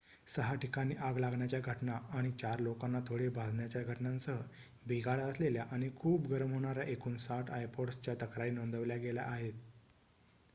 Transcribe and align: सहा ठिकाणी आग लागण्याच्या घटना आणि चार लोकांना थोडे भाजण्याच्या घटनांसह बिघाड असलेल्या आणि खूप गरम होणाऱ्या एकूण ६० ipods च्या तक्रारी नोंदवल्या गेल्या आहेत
सहा 0.27 0.53
ठिकाणी 0.55 0.95
आग 0.99 1.17
लागण्याच्या 1.17 1.59
घटना 1.61 1.97
आणि 2.11 2.31
चार 2.33 2.59
लोकांना 2.59 2.99
थोडे 3.07 3.27
भाजण्याच्या 3.31 3.81
घटनांसह 3.83 4.39
बिघाड 4.87 5.19
असलेल्या 5.21 5.65
आणि 5.71 5.89
खूप 5.95 6.27
गरम 6.27 6.53
होणाऱ्या 6.53 6.83
एकूण 6.85 7.17
६० 7.19 7.61
ipods 7.61 8.01
च्या 8.03 8.15
तक्रारी 8.21 8.51
नोंदवल्या 8.51 8.97
गेल्या 8.97 9.25
आहेत 9.25 9.53